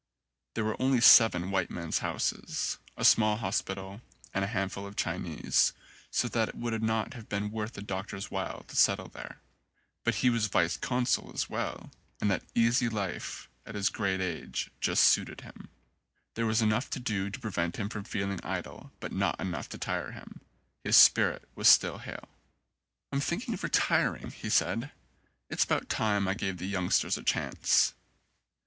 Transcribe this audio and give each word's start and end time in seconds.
There 0.55 0.65
were 0.65 0.81
only 0.81 0.99
seven 0.99 1.51
white 1.51 1.69
men's 1.69 1.99
houses, 1.99 2.79
a 2.97 3.05
small 3.05 3.35
hospital, 3.37 4.01
and 4.33 4.43
a 4.43 4.47
handful 4.47 4.87
of 4.87 4.95
Chinese, 4.95 5.73
so 6.09 6.27
that 6.29 6.49
it 6.49 6.55
would 6.55 6.81
not 6.81 7.13
have 7.13 7.29
been 7.29 7.51
worth 7.51 7.77
a 7.77 7.83
doctor's 7.83 8.31
while 8.31 8.63
to 8.63 8.75
settle 8.75 9.09
there; 9.09 9.41
but 10.03 10.15
he 10.15 10.31
was 10.31 10.47
vice 10.47 10.75
consul 10.75 11.29
as 11.35 11.51
well, 11.51 11.91
and 12.19 12.31
the 12.31 12.41
easy 12.55 12.89
life 12.89 13.47
at 13.63 13.75
his 13.75 13.91
99 13.91 14.09
ON 14.09 14.15
A 14.15 14.17
CHINESE 14.17 14.29
SCEEEN 14.31 14.41
great 14.41 14.43
age 14.51 14.71
just 14.79 15.03
suited 15.03 15.41
him. 15.41 15.69
There 16.33 16.47
was 16.47 16.63
enough 16.63 16.89
to 16.89 16.99
do 16.99 17.29
to 17.29 17.39
prevent 17.39 17.77
him 17.77 17.87
from 17.87 18.03
feeling 18.03 18.39
idle, 18.43 18.91
but 18.99 19.11
not 19.11 19.39
enough 19.39 19.69
to 19.69 19.77
tire 19.77 20.13
him. 20.13 20.41
His 20.83 20.97
spirit 20.97 21.47
was 21.53 21.67
still 21.69 21.99
hale. 21.99 22.29
"I'm 23.11 23.21
thinking 23.21 23.53
of 23.53 23.61
retiring," 23.61 24.31
he 24.31 24.49
said, 24.49 24.93
"it's 25.47 25.65
about 25.65 25.89
time 25.89 26.27
I 26.27 26.33
gave 26.33 26.57
the 26.57 26.65
youngsters 26.65 27.19
a 27.19 27.23
chance." 27.23 27.93